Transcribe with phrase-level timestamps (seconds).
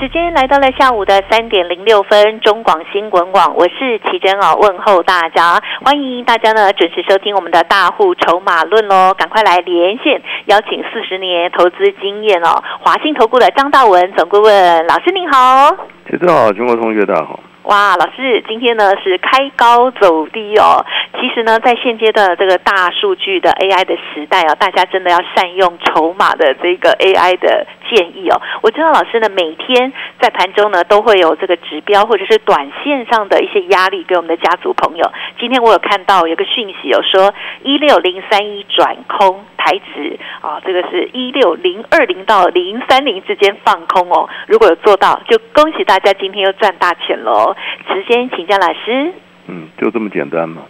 [0.00, 15.76] 时间来到了下午的三点零六分，中广新闻网，我是奇珍哦，问候大家，欢迎大家呢准时收听我们的大户筹码论哦，赶快来连线，邀请四十年投资经验哦，华信投顾的张大文总顾问老师您好，
[16.08, 17.40] 奇珍好，中国同学大家好。
[17.64, 20.86] 哇，老师，今天呢是开高走低哦。
[21.20, 28.40] 其实呢，在现阶段的这个大数据的 AI 的时代哦，大家真的要善用筹码的这个 AI 的建议哦。
[28.62, 35.10] 我知道老师呢，每天在盘中呢都会有这个指标或者是短线上的一些压力给我们的家族朋友。
[35.38, 44.28] 今天我有看到有个讯息，有说一六零三一转空台指啊，这个是一六零二零到零三零之间放空哦。
[44.46, 47.56] 如果有做到，就恭喜大家今天又赚大钱喽。
[47.92, 49.12] 时间请教老师。
[49.46, 50.62] 嗯，就这么简单嘛。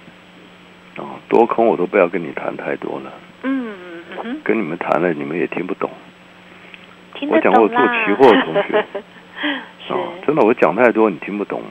[0.97, 3.13] 啊，多空我都不要跟你谈太多了。
[3.43, 3.77] 嗯
[4.25, 4.41] 嗯。
[4.45, 5.91] 跟你们谈了，你们也听不懂。
[7.19, 8.85] 听我讲过做期货的同学。
[9.87, 9.95] 是。
[10.27, 11.69] 真的，我讲太多你听不懂吗？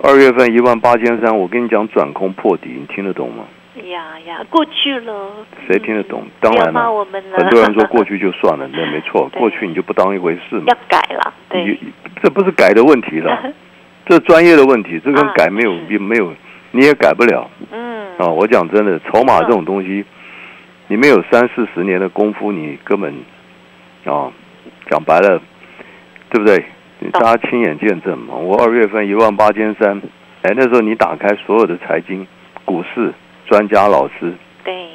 [0.00, 3.44] 二月份一万八千三，我跟你讲转空破底，你听得懂吗？
[3.84, 5.30] 呀呀，过去了。
[5.66, 6.24] 谁听得懂？
[6.40, 7.04] 当然了。
[7.36, 10.64] 很多人说过去就算了， 那没错，过去你就不当一回事嘛。
[10.68, 11.32] 要改了。
[11.48, 11.78] 对。
[12.22, 13.52] 这不是改的问题了。
[14.06, 16.32] 这专业的问题，这跟改没有也没有，
[16.70, 17.50] 你也改不了。
[17.70, 18.16] 嗯。
[18.18, 20.04] 啊，我讲真的，筹码这种东西，
[20.88, 23.14] 你没有三四十年的功夫，你根本
[24.12, 24.32] 啊，
[24.90, 25.40] 讲白了，
[26.30, 26.64] 对不对？
[27.12, 28.34] 大家亲眼见证嘛。
[28.34, 30.00] 我二月份一万八千三，
[30.42, 32.26] 哎，那时候你打开所有的财经、
[32.64, 33.12] 股市
[33.46, 34.32] 专家老师，
[34.64, 34.88] 对，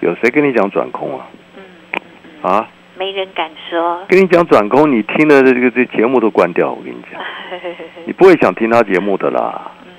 [0.00, 1.26] 有谁跟你讲转空啊？
[1.56, 2.50] 嗯。
[2.50, 2.68] 啊？
[2.98, 4.04] 没人敢说。
[4.08, 6.70] 跟你讲转空，你听的这个这节目都关掉。
[6.70, 7.20] 我跟你讲，
[8.06, 9.72] 你不会想听他节目的啦。
[9.84, 9.90] 嗯。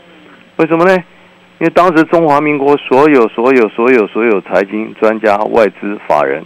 [0.57, 0.93] 为什么呢？
[1.59, 6.41] 因为当时中华民国所有所有所有所有财经专家、外资法人，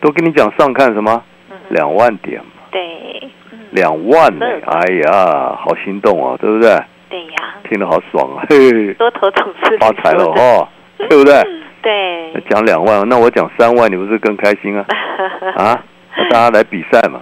[0.00, 1.22] 都跟你讲上看什么
[1.70, 2.50] 两万点嘛。
[2.70, 3.30] 对。
[3.70, 4.46] 两万呢？
[4.66, 6.70] 哎呀，好心动啊，对不对？
[7.10, 7.54] 对呀。
[7.68, 8.46] 听得好爽啊！
[8.48, 8.94] 嘿。
[8.94, 10.66] 多头总是发财了哦，
[11.08, 11.34] 对不对？
[11.82, 14.84] 对，讲两万，那我讲三万，你不是更开心啊？
[15.56, 15.84] 啊，
[16.30, 17.20] 大家来比赛嘛，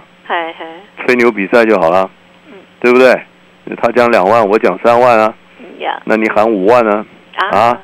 [1.05, 2.09] 吹牛比赛就好了，
[2.79, 3.13] 对不对？
[3.81, 5.33] 他讲两万，我讲三万啊，
[6.05, 7.05] 那你喊五万呢？
[7.51, 7.77] 啊，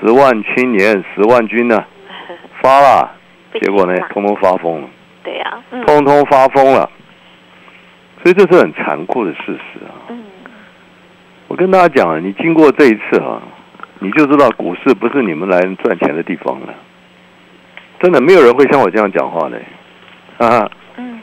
[0.00, 1.84] 十万青年，十万军呢？
[2.62, 3.10] 发了，
[3.60, 4.88] 结果呢，通通发疯了。
[5.22, 6.90] 对呀，通通发疯了，
[8.22, 9.92] 所以这是很残酷的事实啊。
[10.08, 10.24] 嗯，
[11.48, 13.42] 我跟大家讲，你经过这一次啊。
[14.00, 16.72] 你就知道股市不是你们来赚钱的地方了，
[17.98, 19.60] 真的没有人会像我这样讲话的，
[20.38, 21.18] 啊，嗯，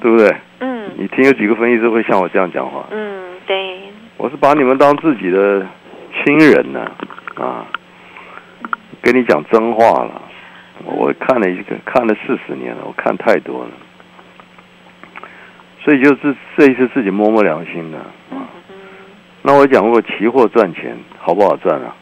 [0.00, 0.32] 对不对？
[0.60, 2.86] 嗯，你听有几个分析师会像我这样讲话？
[2.92, 3.80] 嗯，对。
[4.16, 5.66] 我是把你们当自己的
[6.22, 6.88] 亲人呢，
[7.34, 7.66] 啊，
[9.02, 10.22] 跟你讲真话了。
[10.84, 13.70] 我看了一个，看了四十年了，我看太多了，
[15.82, 17.98] 所以就是这一次自己摸摸良心了。
[19.42, 21.94] 那我讲过，期货赚钱好不好赚啊？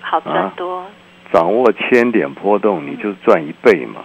[0.00, 0.86] 好赚多，
[1.32, 4.02] 掌握千点波动，你就赚一倍嘛。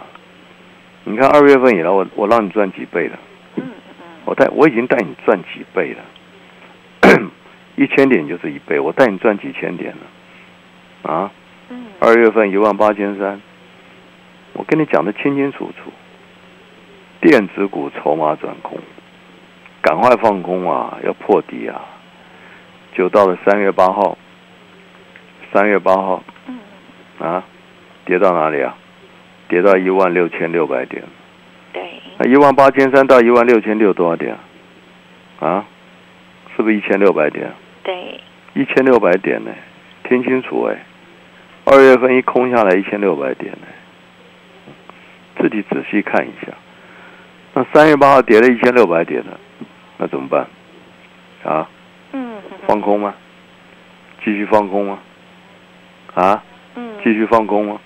[1.04, 3.20] 你看二月份以来，我我让你赚几倍了？
[3.56, 7.20] 嗯嗯，我带我已经带你赚几倍了，
[7.76, 11.32] 一千点就是一倍，我带你赚几千点了，啊？
[11.70, 13.40] 嗯，二月份一万八千三，
[14.54, 15.92] 我跟你讲的清清楚楚，
[17.22, 18.78] 电子股筹码转空，
[19.82, 21.82] 赶快放空啊，要破底啊！
[22.94, 24.18] 就到了三月八号。
[25.52, 26.59] 三月八号，嗯，
[27.18, 27.44] 啊，
[28.06, 28.76] 跌到哪里啊？
[29.48, 31.04] 跌到一万六千六百点。
[31.74, 31.82] 对。
[32.20, 34.38] 那一万八千三到一万六千六多少点？
[35.40, 35.66] 啊，
[36.56, 37.52] 是不是一千六百点？
[37.82, 38.20] 对。
[38.54, 39.52] 一千六百点呢？
[40.04, 40.86] 听清楚哎，
[41.66, 43.68] 二月份一空下来一千六百点呢，
[45.40, 46.53] 自己仔细看一下。
[47.53, 49.40] 那三月八号跌了一千六百点了，
[49.97, 50.46] 那怎么办？
[51.44, 51.68] 啊？
[52.12, 52.38] 嗯。
[52.68, 53.16] 放空吗？
[54.24, 55.00] 继续放空吗？
[56.14, 56.44] 啊，
[56.76, 57.80] 嗯，继续放空吗？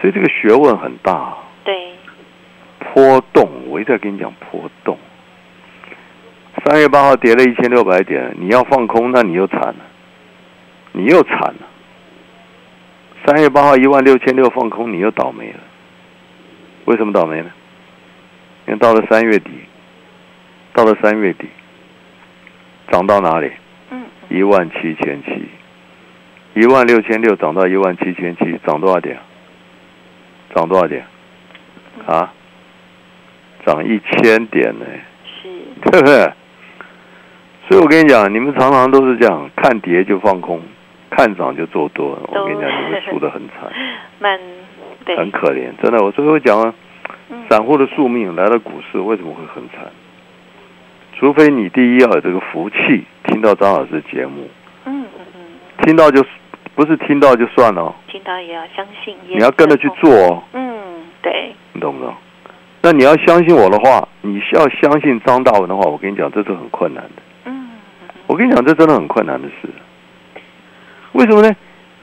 [0.00, 1.34] 所以这个学问很大。
[1.64, 1.92] 对，
[2.78, 4.96] 波动，我一直在跟你讲波动。
[6.64, 9.76] 三月八号跌了一千六百点，你要放空，那你又惨了，
[10.92, 11.60] 你又惨了。
[13.26, 15.60] 三月八号一万六千六放空，你又倒霉了。
[16.88, 17.50] 为什么倒霉呢？
[18.66, 19.50] 因为到了三月底，
[20.72, 21.46] 到了三月底，
[22.90, 23.50] 涨到哪里？
[23.90, 25.48] 嗯，一万七千七。
[26.54, 29.18] 一万六千六涨到一万七千七，涨多少点？
[30.54, 31.04] 涨多少点？
[32.06, 32.32] 啊？
[33.66, 34.86] 涨一千点呢？
[35.42, 35.48] 是，
[35.90, 36.32] 对不对？
[37.68, 40.62] 所以我跟你讲，你们常常都是这样，看跌就放空，
[41.10, 42.18] 看涨就做多。
[42.28, 43.70] 我跟你讲，你们输的很惨，
[44.18, 44.40] 蛮
[45.08, 46.04] 对，很可怜，真的。
[46.04, 46.74] 我所以我讲
[47.48, 49.90] 散户的宿命来到股市为什么会很惨？
[51.18, 54.46] 除非你第一要有这个福气，听到张老师节目，
[54.84, 55.40] 嗯嗯嗯，
[55.82, 56.22] 听到就
[56.74, 62.14] 不是听到就算了哦，听到也要相信，你要跟着去做哦，嗯，对，你懂不懂？
[62.82, 67.22] 那你要相信我的话，你需要相信张大文的话，我跟你讲，这是很困难的。
[67.46, 67.70] 嗯
[68.28, 69.68] 我跟你讲，这真的很困难的事。
[71.12, 71.50] 为什么呢？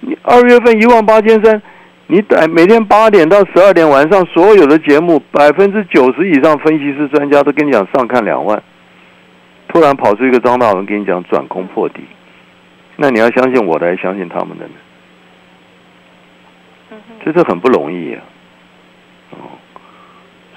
[0.01, 1.61] 你二月份一万八千三，
[2.07, 8.61] 你等每天八点到十二点晚上所有的节目，百分之九十以上分析师专家都跟你讲上看两万，
[9.67, 12.01] 突然跑出一个张大文跟你讲转空破底，
[12.95, 14.73] 那你要相信我的，还是相信他们的呢？
[16.91, 18.21] 嗯哼，这是很不容易啊。
[19.31, 19.57] 哦，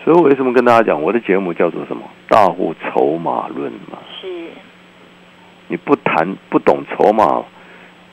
[0.05, 2.03] 所以我为什么跟大家讲，我的节目叫做什么？
[2.29, 3.99] 大户筹码论嘛。
[4.21, 4.29] 是，
[5.69, 7.43] 你不谈不懂筹码，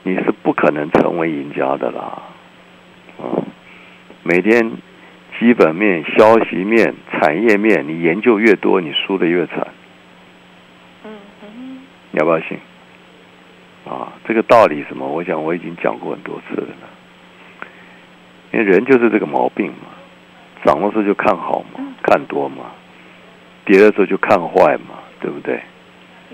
[0.04, 2.22] 你是不可能成为赢家的啦。
[3.18, 3.44] 嗯，
[4.22, 4.72] 每天
[5.38, 9.66] 基本面、消息面、产业面，你研究越多，你输的越惨。
[11.04, 11.10] 嗯
[11.40, 11.80] 哼，
[12.10, 12.58] 你要不要信？
[13.86, 15.06] 啊，这个道理什么？
[15.06, 16.66] 我想我已经讲过很多次了。
[18.52, 19.88] 因为人就是这个毛病嘛，
[20.64, 22.72] 涨的时候就看好嘛，看多嘛，
[23.64, 25.60] 跌的时候就看坏嘛，对不对？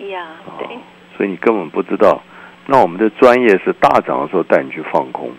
[0.08, 0.80] 呀，对，哦
[1.16, 2.22] 所以你根本不知道。
[2.66, 5.30] 那我们的专业是大涨的时候带你去放空，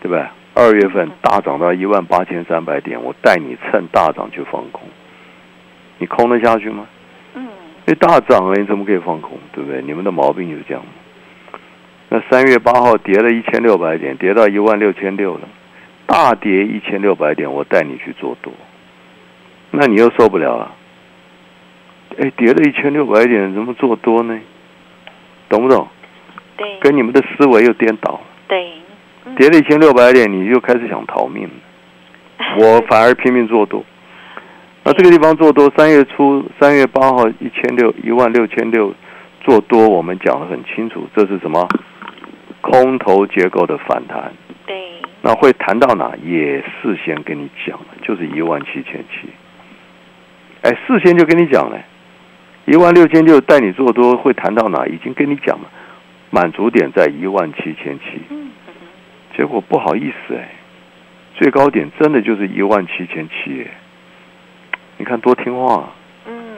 [0.00, 0.24] 对不对？
[0.58, 4.82] 二月份大涨到一万八千三百点，我带你趁大涨去放空，
[5.98, 6.84] 你空得下去吗？
[7.34, 9.38] 嗯，因为大涨了，你怎么可以放空？
[9.52, 9.80] 对不对？
[9.82, 10.82] 你们的毛病就是这样。
[12.08, 15.48] 那三月八号跌了一千六百点，跌到一万六千六了，
[16.06, 18.52] 大跌一千六百点，我带你去做多，
[19.70, 20.74] 那你又受不了了。
[22.18, 24.36] 哎，跌了一千六百点，怎么做多呢？
[25.48, 25.86] 懂不懂？
[26.56, 28.20] 对，跟你们的思维又颠倒
[29.38, 31.48] 跌了一千六百点，你就开始想逃命。
[32.58, 33.84] 我反而拼命做多。
[34.82, 38.92] 那这个地方做多，三月初三月八号一千六一万六千六
[39.42, 41.68] 做多，我们讲的很清楚，这是什么？
[42.60, 44.32] 空头结构的反弹。
[44.66, 44.76] 对，
[45.22, 46.12] 那会谈到哪？
[46.24, 49.28] 也事先跟你讲了，就是一万七千七。
[50.62, 51.78] 哎，事先就跟你讲了，
[52.64, 54.84] 一万六千六带你做多会谈到哪？
[54.86, 55.70] 已经跟你讲了，
[56.30, 58.20] 满足点在一万七千七。
[58.30, 58.50] 嗯嗯
[59.38, 60.48] 结果不好意思哎，
[61.36, 63.70] 最高点真的就是一万七千七哎，
[64.96, 65.94] 你看多听话、啊。
[66.26, 66.56] 嗯，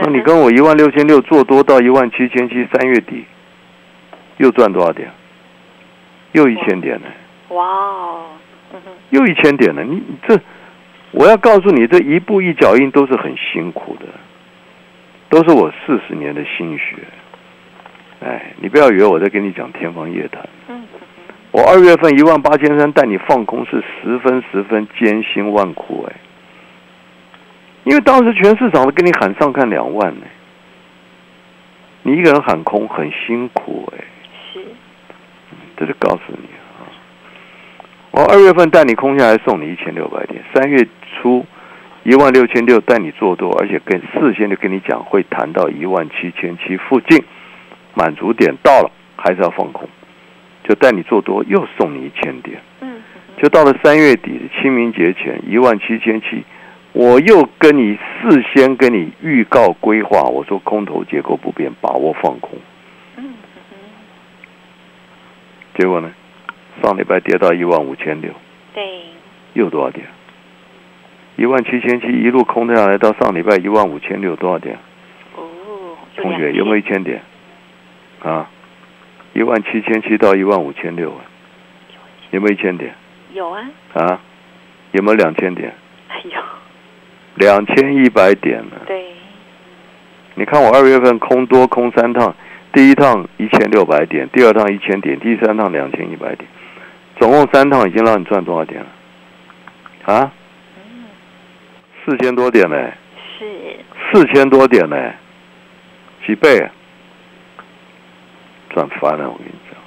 [0.00, 3.26] 那你 跟我一万六千六做多到一万七千七，三月底
[4.38, 5.10] 又赚多少点？
[6.32, 7.08] 又一千点呢？
[7.50, 8.26] 哇哦，
[8.72, 8.80] 嗯，
[9.10, 9.82] 又一千点呢？
[9.84, 10.40] 你你这，
[11.10, 14.06] 我要告诉你，这一步一脚印都是很辛苦的，
[15.28, 16.96] 都是我四十年的心血。
[18.20, 20.48] 哎，你不要以为我在跟你讲天方夜谭。
[21.50, 26.16] 我二月份一万八千三带你放空是十分十分艰辛万苦哎，
[27.84, 30.26] 因为当时全市场都跟你喊上看两万呢，
[32.02, 34.04] 你一个人喊空很辛苦哎，
[34.52, 34.60] 是，
[35.76, 36.48] 这就告诉你
[36.78, 36.84] 啊，
[38.10, 40.86] 我二月份带你空下来送你一千六百点，三月
[41.16, 41.46] 初
[42.04, 47.24] 一万六千六带你做多，而且跟事先就跟你讲会谈到一万七千七附近，
[47.94, 49.88] 满足点到了还是要放空。
[50.68, 53.00] 就带你做多，又送你一千点，嗯
[53.38, 56.44] 就到了三月底清明节前一万七千七，
[56.92, 62.58] 我又跟你事先跟你预告规划，我说空头结构不变，把握放空。
[63.16, 63.34] 嗯
[65.78, 66.10] 结果呢，
[66.82, 68.32] 上礼拜跌到一万五千六，
[68.74, 68.82] 对，
[69.54, 70.04] 又多少点？
[71.36, 74.76] 一万七千七一路空下来，到上礼拜一万五千六，多少点？
[75.36, 77.22] 哦，同学有没有一千点？
[78.20, 78.50] 啊，
[79.38, 81.14] 一万七千七到一万五千六，
[82.32, 82.92] 有没有一千点？
[83.34, 84.20] 有啊，啊，
[84.90, 85.72] 有没有两千点？
[86.08, 86.42] 哎呦，
[87.36, 88.72] 两千一百点呢？
[88.84, 89.12] 对，
[90.34, 92.34] 你看我二月份空多空三趟，
[92.72, 96.50] 第一趟一千六百点，第二趟一千点，第三趟两千一百点，
[97.20, 100.12] 总共三趟已经让你赚多少点了？
[100.12, 100.32] 啊，
[100.74, 101.04] 嗯，
[102.04, 102.90] 四千多点呢，
[103.38, 103.46] 是，
[104.12, 105.12] 四千多点呢，
[106.26, 106.70] 几倍、啊？
[108.70, 109.78] 赚翻了，我跟你讲。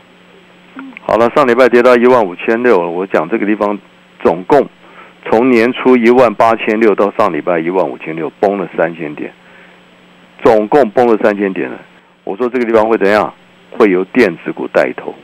[0.78, 3.78] 嗯好了，上礼拜跌到一万五千六，我讲这个地方
[4.24, 4.68] 总共
[5.26, 9.34] 从年初一万八千六到上礼拜一万五千六，崩了三千点，
[10.44, 11.78] 总共崩了三千点了。
[12.24, 13.34] 我说这个地方会怎样？
[13.72, 15.16] 会由电子股带头，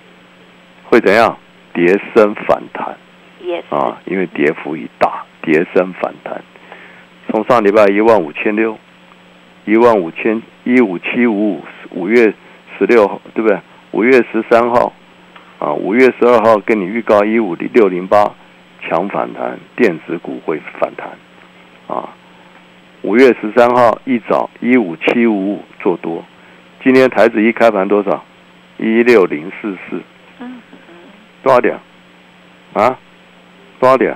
[0.85, 1.37] 会怎样？
[1.73, 2.97] 跌升反弹
[3.43, 6.41] ，yes，啊，因为跌幅已大，跌升反弹。
[7.29, 8.77] 从上礼拜一万五千六，
[9.65, 12.33] 一万五千一五七五五，五月
[12.77, 13.59] 十六号对不对？
[13.91, 14.93] 五月十三号
[15.59, 18.31] 啊，五月十二号跟你预告一五六零八
[18.81, 21.09] 强反弹，电子股会反弹
[21.87, 22.09] 啊。
[23.03, 26.23] 五月十三号一早一五七五五做多，
[26.83, 28.23] 今天台子一开盘多少？
[28.77, 30.01] 一六零四四，
[31.41, 31.79] 多少点？
[32.73, 32.97] 啊？
[33.79, 34.15] 多少点？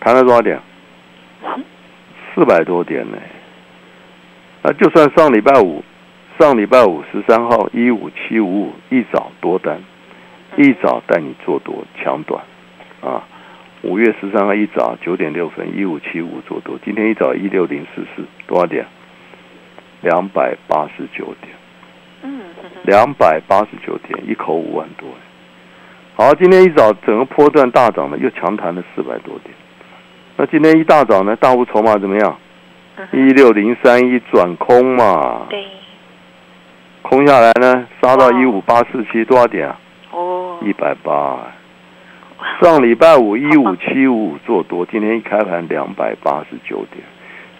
[0.00, 0.60] 谈了多少点？
[1.44, 1.64] 嗯，
[2.34, 3.16] 四百多点呢。
[4.62, 5.82] 那，就算上礼拜五，
[6.38, 9.76] 上礼拜五十三号一五七五五一早多单，
[10.56, 12.40] 一早带你做多抢短，
[13.02, 13.24] 啊，
[13.82, 18.86] 五月十三号一早九点六分一五七五做多，今天一早一六零四四多少点？
[20.00, 21.52] 两百八十九点，
[22.22, 25.08] 嗯嗯两百八十九点，一口五万多。
[26.14, 29.52] 好，今天一早整个波段大涨了，又强弹了四百多点。
[30.36, 32.38] 那今天一大早呢，大户筹码怎么样？
[32.96, 35.64] 嗯一六零三一转空嘛，对，
[37.08, 39.80] 空下来呢，杀到哇一五八四七，多少点啊？
[40.12, 41.38] 哦，一百八。
[42.60, 47.02] 上礼拜五一五七五五做多，今天一开盘两百八十九点，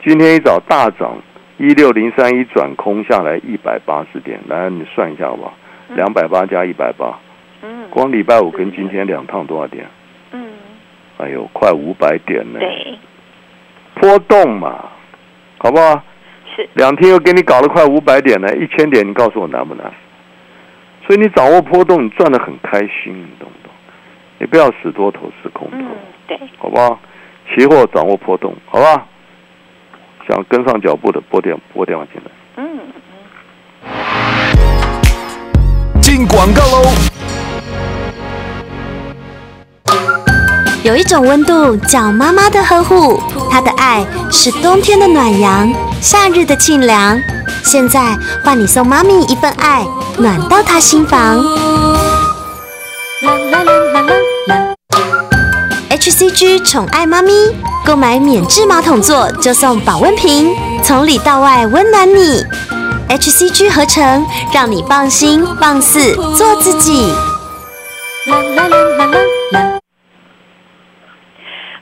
[0.04, 1.16] 今天一早大涨
[1.56, 5.54] 一六零三一转空下来一百八十点，来你算一下好不好？
[5.96, 7.18] 两百八加一百八，
[7.62, 9.86] 嗯，光礼拜五跟今天两趟多少点？
[10.32, 10.50] 嗯，
[11.16, 12.60] 哎呦，快五百点呢！
[12.60, 12.98] 对，
[13.94, 14.84] 波动嘛，
[15.56, 16.02] 好不好？
[16.58, 19.88] 是，两天又给你搞了快五百点了，一千点，你告诉我难不难？
[21.06, 23.72] 所以你掌握波动，你赚的很开心，你懂不懂？
[24.38, 25.86] 你不要死多头死空头，嗯，
[26.26, 26.98] 对，好不好？
[27.54, 29.06] 期货掌握波动，好吧？
[30.28, 32.30] 想跟上脚步的拨电拨电话进来。
[32.56, 32.80] 嗯
[33.84, 33.92] 嗯，
[36.02, 36.82] 进广告喽！
[40.84, 43.20] 有一种温度叫妈妈的呵护，
[43.50, 47.20] 她的爱是冬天的暖阳，夏日的沁凉。
[47.64, 49.84] 现在换你送妈咪一份爱，
[50.18, 51.44] 暖到她心房。
[55.90, 57.32] HCG 宠爱妈咪，
[57.84, 60.54] 购买免治马桶座就送保温瓶，
[60.84, 62.46] 从里到外温暖你。
[63.08, 67.12] HCG 合成，让你放心放肆做自己。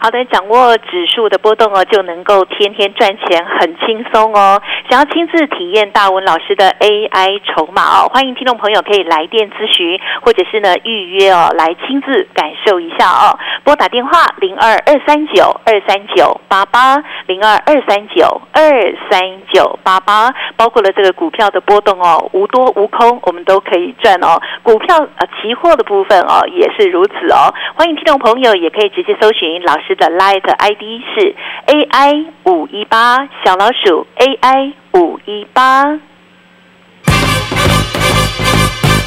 [0.06, 4.62] 好的，掌握指数的波动哦，就能够天天赚钱，很轻松哦。
[4.88, 13.36] 想要亲自体验大文老师的 AI 筹码哦，欢迎听众朋友可以来电咨询，或者是呢预约哦，来亲自感受一下哦。
[13.64, 18.62] 拨打电话零二二三九二三九八八零二二三九二
[19.10, 19.20] 三
[19.52, 24.40] 九八八，包括了这个股票的波动哦，无多无空，我们都可以赚哦。
[24.62, 27.52] 股票呃期货的部分哦也是如此哦。
[27.74, 31.34] 欢迎听众朋友也可以直接搜寻老师的 Light ID 是
[31.66, 35.98] AI 五一八小老鼠 AI 五一八。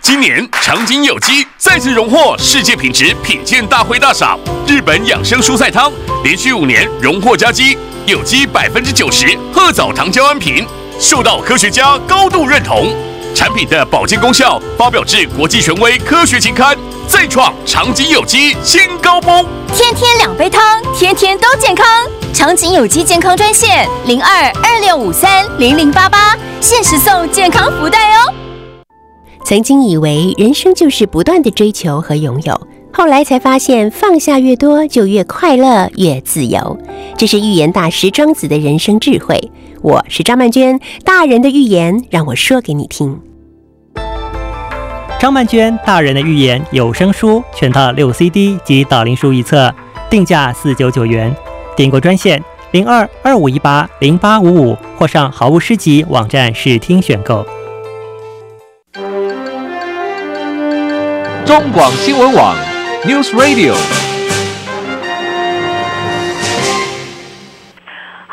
[0.00, 7.76] 今年长景有机再次荣获世界品质品鉴大会大赏，日本养生蔬菜汤连续五年荣获佳绩，
[8.06, 10.64] 有机百分之九十褐藻糖胶安瓶，
[11.00, 12.94] 受到科学家高度认同。
[13.34, 16.76] 产品的保健功效发表至国际权威科学期刊，
[17.08, 19.44] 再创长景有机新高峰。
[19.74, 21.86] 天天两杯汤，天天都健康。
[22.32, 28.45] 长景有机健康专线零二二六五三零零八八，限时送健康福袋哦。
[29.48, 36.76] 曾经以为人生就是不断的追求和拥有，后来才发现放下越多，就越快乐、越自由。
[37.16, 39.52] 这是预言大师庄子的人生智慧。
[39.82, 43.20] 我是张曼娟，大人的预言让我说给你听。
[45.20, 49.72] 张曼娟大人的预言有声书全套六 CD 及导灵书一册，
[50.10, 51.32] 定价四九九元。
[51.76, 57.46] 订购专线零二二五一八零八五五，或上好物诗集网站试听选购。
[61.46, 62.56] 中广新闻网
[63.04, 64.15] News Radio。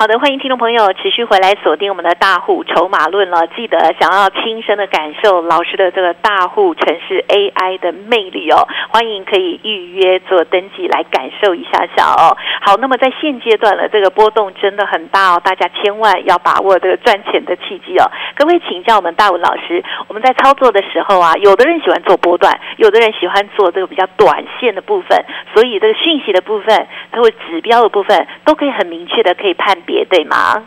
[0.03, 3.47] 好的，欢迎听众朋友持续回来锁定我们的大户筹码论了。
[3.55, 12.35] 记得想要亲身的感受老师的这个大户城市 AI 的魅力哦，欢迎可以预约做登记来感受一下下哦。
[12.63, 18.03] 好，那么在现阶段呢，这个波动真的很大哦，大家千万要把握这个赚钱的契机哦。
[18.35, 30.63] 可不可以请教我们大文老师，我们在操作的时候啊，有的人喜欢做波段，有的人喜欢做这个比较短线的部分，所以这个讯息的部分，它会指标的部分，都可以很明确的可以判别，对吗？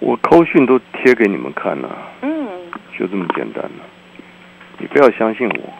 [0.00, 1.88] 我扣讯都贴给你们看了，
[2.22, 2.46] 嗯，
[2.98, 3.70] 就这么简单了。
[4.78, 5.72] 你不要相信我，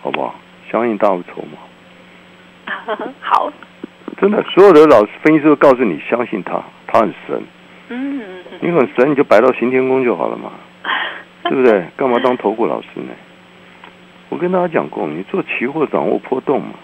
[0.00, 0.34] 好不好？
[0.70, 1.58] 相信大无筹码。
[3.20, 3.52] 好，
[4.20, 7.42] 真的，所有的老师分析师都告诉你，相信他，他很神。
[7.88, 8.22] 嗯，
[8.60, 10.52] 你很神，你就摆到行天宫就好了嘛，
[11.44, 11.84] 对不对？
[11.96, 13.12] 干嘛当投顾老师呢？
[14.28, 16.74] 我跟大家讲过，你做期货掌握波动嘛，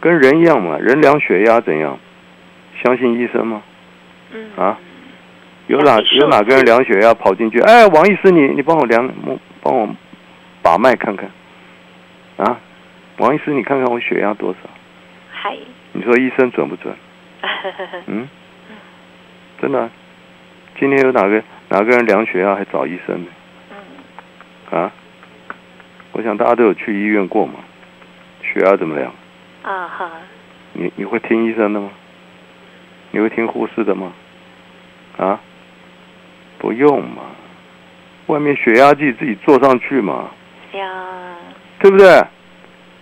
[0.00, 1.98] 跟人一样嘛，人量血压怎样？
[2.82, 3.62] 相信医生吗？
[4.32, 4.78] 嗯啊，
[5.66, 7.60] 有哪有哪个人量血压跑进去？
[7.60, 9.08] 哎，王医师，你你帮我量，
[9.62, 9.88] 帮我
[10.62, 11.30] 把脉看看。
[12.36, 12.58] 啊，
[13.18, 14.70] 王医师，你看看我血压多少？
[15.32, 15.56] 嗨，
[15.92, 16.94] 你说医生准不准？
[18.06, 18.28] 嗯，
[19.60, 19.90] 真的啊、
[20.78, 24.78] 今天有哪个哪个人量血压还找医生呢？
[24.78, 24.92] 啊，
[26.12, 27.54] 我想大家都有去医院过嘛，
[28.42, 29.12] 血压怎么量？
[29.62, 30.10] 啊哈，
[30.72, 31.90] 你你会听医生的吗？
[33.10, 34.12] 你会听护士的吗？
[35.18, 35.40] 啊，
[36.58, 37.22] 不用嘛，
[38.26, 40.30] 外面血压计自己做上去嘛，
[40.72, 41.36] 呀，
[41.78, 42.22] 对不对？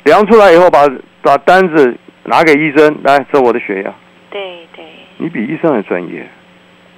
[0.04, 0.88] 量出来以后把
[1.20, 3.92] 把单子拿给医生，来，这我的血压。
[4.30, 4.84] 对对，
[5.18, 6.26] 你比医生还专业，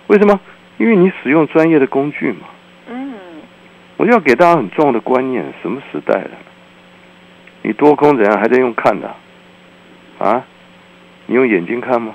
[0.07, 0.38] 为什么？
[0.79, 2.47] 因为你使用专业的工具嘛。
[2.88, 3.14] 嗯，
[3.97, 6.31] 我就要给大家很重要的观念：什么时代了？
[7.62, 9.14] 你多空怎样还在用看的？
[10.19, 10.45] 啊？
[11.26, 12.14] 你用眼睛看吗？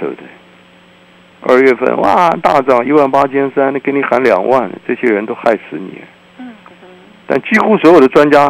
[0.00, 0.26] 对不对？
[1.46, 6.00] 二月份哇大涨一万八千三，那给你喊两万，这些人都害死你。
[6.38, 6.54] 嗯
[7.26, 8.46] 但几乎所有的专家，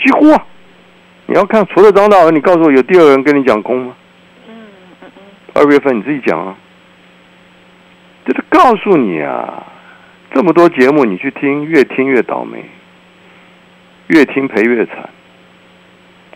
[0.00, 0.46] 几乎啊，
[1.26, 3.94] 你要看除了张大文，你告诉我有第二个人跟你讲空吗？
[4.48, 4.54] 嗯
[5.02, 5.22] 嗯嗯，
[5.54, 6.56] 二月份你自己讲啊，
[8.24, 9.66] 就是告诉你啊，
[10.32, 12.64] 这么多节目你去听，越听越倒霉，
[14.08, 14.98] 越听赔越惨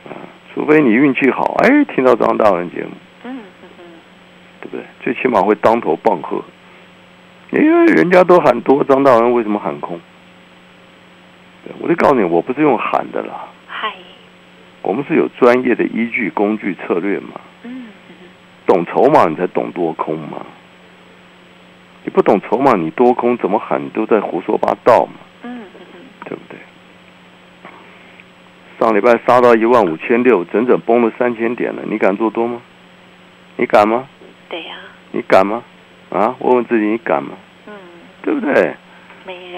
[0.06, 0.10] 啊！
[0.54, 2.90] 除非你运气好，哎，听到张大文节目，
[4.60, 4.84] 对不对？
[5.00, 6.42] 最起码会当头棒喝，
[7.50, 10.00] 因为人家都喊多，张大文为什么喊空？
[11.64, 13.92] 对我就告诉你，我不是用喊的啦，嗨，
[14.82, 17.40] 我们是有专业的依据、工具、策略嘛。
[17.64, 17.86] 嗯
[18.66, 20.44] 懂筹码，你才懂多空嘛。
[22.04, 25.62] 你不懂筹码，你多空怎么喊，你都在胡说八道嘛，嗯
[26.24, 26.58] 对不对？
[28.78, 32.60] 上礼拜杀到一万五千六，整整崩了三千点了，你敢做多吗？
[33.56, 34.06] 你敢吗？
[34.48, 34.76] 对呀，
[35.12, 35.62] 你敢吗？
[36.10, 37.30] 啊，问问自己，你敢吗？
[37.66, 37.72] 嗯，
[38.22, 38.74] 对不对？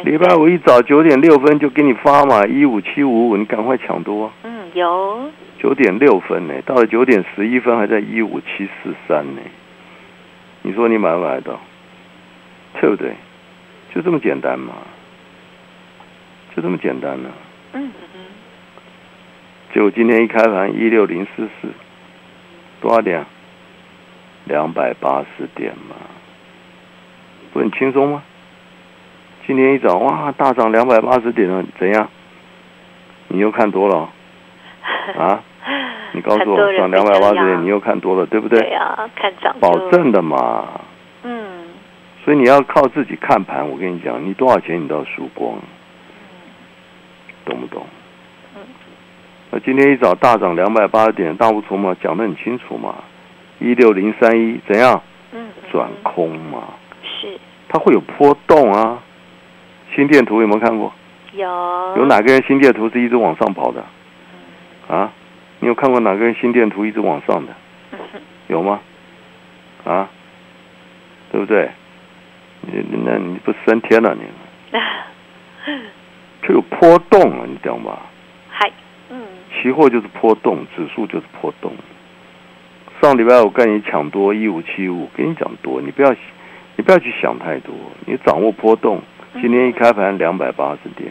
[0.04, 4.32] 礼拜五一早九点六分就给你发嘛，一五七五五，你赶快抢多啊！
[4.42, 9.40] 嗯有，九点六分呢，到了九点十一分还在一五七四三呢。
[10.62, 11.60] 你说你买不买得到？
[12.80, 13.14] 对不对？
[13.94, 14.72] 就这么简单嘛，
[16.56, 17.30] 就这么简单呢、
[17.74, 18.20] 嗯嗯。
[19.72, 21.68] 就今天一开盘一六零四四，
[22.80, 23.26] 多少点啊？
[24.50, 25.94] 两百八十点嘛，
[27.52, 28.22] 不很轻松吗？
[29.46, 32.08] 今天一早哇，大涨两百八十点了，怎样？
[33.28, 34.08] 你又看多了哦
[35.16, 35.40] 啊？
[36.12, 38.70] 你告诉我，涨两百八十点，你又看多了，对不对对？
[38.70, 40.66] 呀，看涨保，证的嘛。
[41.22, 41.48] 嗯
[42.24, 43.66] 所以你要靠自己看盘。
[43.66, 45.54] 我跟你讲，你多少钱你都要输光，
[47.44, 47.86] 懂不懂？
[49.52, 52.96] 那今天一早大涨两百八十点，大户筹码讲的很清楚嘛，
[53.60, 55.00] 一六零三一怎样
[55.32, 56.64] 嗯，转空嘛？
[57.02, 58.98] 是它会有波动啊。
[59.94, 60.92] 心电图有没有看过？
[61.32, 61.46] 有
[61.96, 63.84] 有哪个人心电图是一直往上跑的？
[64.88, 65.12] 啊？
[65.60, 67.52] 你有看过哪个人心电图一直往上的？
[68.48, 68.80] 有吗？
[69.84, 70.08] 啊？
[71.30, 71.70] 对不对？
[72.62, 74.22] 你你那你不升天了你？
[76.46, 78.00] 就有波动啊，你懂吧？
[78.48, 78.70] 嗨，
[79.10, 79.22] 嗯
[79.62, 81.72] 期货就是波动，指数就是波动。
[83.00, 86.14] 上礼拜我跟你抢多一五七五，跟你讲多，你不要
[86.76, 89.00] 你不要去想太多，你掌握波动。
[89.40, 91.10] 今天一开盘两百八十点，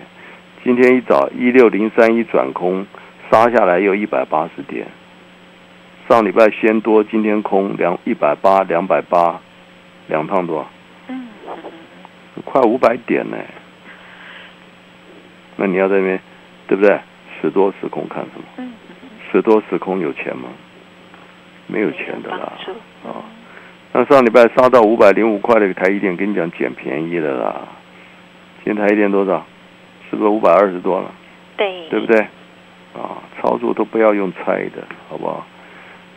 [0.63, 2.85] 今天一早一六零三一转空，
[3.31, 4.85] 杀下来又一百八十点。
[6.07, 9.39] 上礼拜先多，今天空两一百八两百八，
[10.07, 10.67] 两趟多少？
[11.07, 11.27] 嗯
[12.45, 13.37] 快五百点呢。
[15.55, 16.19] 那你要在那边，
[16.67, 16.99] 对不对？
[17.41, 18.45] 时多时空看什么？
[18.57, 18.73] 嗯
[19.31, 20.49] 时多时空有钱吗？
[21.69, 22.51] 没有钱的啦
[23.05, 23.23] 啊。
[23.93, 27.61] 那上礼拜杀到五百零五块的台积电，跟你讲捡便宜的啦。
[28.65, 29.45] 今天台积电多少？
[30.09, 31.11] 是不是五百二十多了？
[31.55, 32.19] 对对不对？
[32.93, 35.45] 啊，操作都不要用猜的，好不好？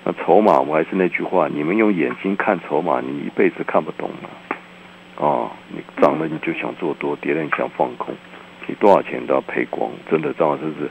[0.04, 4.28] 那筹码，我还是那句话，你们用眼睛看筹码，你一辈子看不懂的。
[5.16, 8.14] 哦，你涨了你就想做多，跌了你想放空，
[8.66, 9.90] 你多少钱都要赔光。
[10.10, 10.90] 真的，张老师是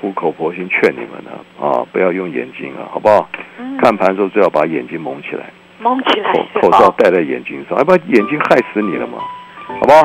[0.00, 1.30] 苦口婆心劝你们的
[1.60, 3.28] 啊，不要用眼睛啊，好不好？
[3.58, 5.44] 嗯看盘的时候最好把眼睛蒙起来，
[5.80, 9.18] 蒙起来口口罩哦戴在眼睛上，要不然眼睛害死你了嘛，
[9.66, 10.02] 好不好？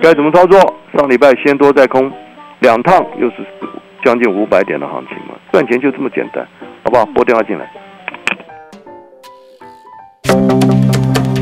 [0.00, 0.58] 该怎么操作？
[0.96, 2.10] 上礼拜先多再空，
[2.60, 3.36] 两趟又是
[4.02, 6.46] 将近五百点的行情嘛，赚钱就这么简单，
[6.84, 7.04] 好不好？
[7.06, 7.70] 拨电话进来。